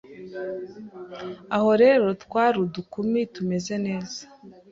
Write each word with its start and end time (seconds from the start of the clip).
Aho 1.55 1.69
rero 1.83 2.05
twari 2.23 2.57
udukumi 2.65 3.19
tumeze 3.33 3.73
neza, 3.85 4.21